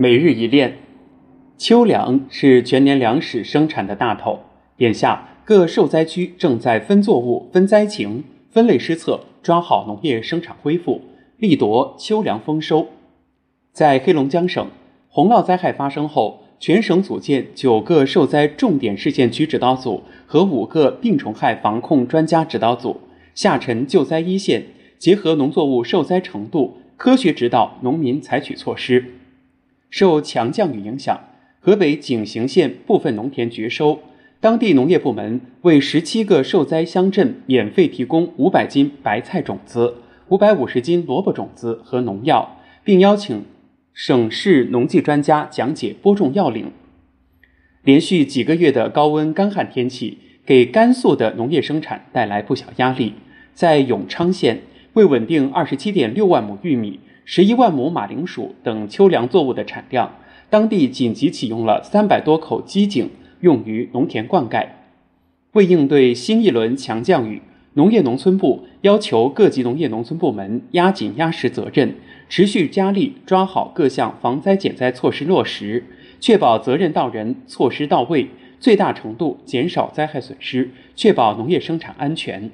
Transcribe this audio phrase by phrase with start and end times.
[0.00, 0.78] 每日一练，
[1.56, 4.38] 秋粮是全年粮食生产的大头。
[4.76, 11.00] 眼下各受灾区正在分作物、分灾情、分类施策，抓好农业生产恢复，
[11.38, 12.86] 力夺秋粮丰收。
[13.72, 14.68] 在黑龙江省
[15.08, 23.00] 洪涝灾害发生后，全省组建九个受灾重点事件区指导组和五个病虫害防控专家指导组，
[23.34, 24.64] 下沉救灾一线，
[24.96, 29.04] 结合农作物受灾程度，科学指导农民采取措施。
[29.90, 31.18] 受强降雨影响，
[31.60, 34.00] 河北井陉县部分农田绝收，
[34.40, 39.96] 当地农业部门为十七个受灾乡镇免费提供五百斤白菜种子、
[40.28, 43.44] 五百五十斤萝卜种子和农药，并邀请
[43.92, 46.70] 省市农技专家讲解播种要领。
[47.82, 53.14] 连续几个月的高温干旱天气，给甘肃的农业生产带来不小压力。
[53.54, 54.60] 在永昌县，
[54.92, 57.00] 为稳定二十七点六万亩玉米。
[57.30, 60.14] 十一万亩马铃薯等秋粮作物的产量，
[60.48, 64.66] 当地紧急启用了三百多口机井，用于农田灌溉。
[65.52, 67.42] 为应对新一轮强降雨，
[67.74, 71.96] 农业农村部要求各级农业农村部门压紧压实责任，
[72.30, 75.84] 持续加力抓好各项防灾减灾措施落实，
[76.18, 82.50] 确保责任到人、措施到位，最大程度减少灾害损失，确保农业生产安全。